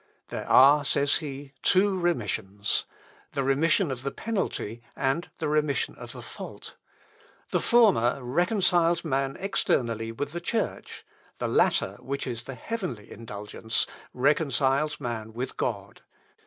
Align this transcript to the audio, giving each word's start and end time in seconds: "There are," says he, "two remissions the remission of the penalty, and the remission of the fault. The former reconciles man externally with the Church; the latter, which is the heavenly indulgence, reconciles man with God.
"There 0.29 0.47
are," 0.49 0.83
says 0.83 1.17
he, 1.17 1.53
"two 1.61 1.95
remissions 1.95 2.85
the 3.33 3.43
remission 3.43 3.91
of 3.91 4.01
the 4.01 4.09
penalty, 4.09 4.81
and 4.95 5.29
the 5.37 5.47
remission 5.47 5.93
of 5.93 6.11
the 6.13 6.23
fault. 6.23 6.75
The 7.51 7.59
former 7.59 8.17
reconciles 8.23 9.05
man 9.05 9.37
externally 9.39 10.11
with 10.11 10.31
the 10.31 10.41
Church; 10.41 11.05
the 11.37 11.47
latter, 11.47 11.97
which 11.99 12.25
is 12.25 12.45
the 12.45 12.55
heavenly 12.55 13.11
indulgence, 13.11 13.85
reconciles 14.11 14.99
man 14.99 15.33
with 15.33 15.55
God. 15.55 16.01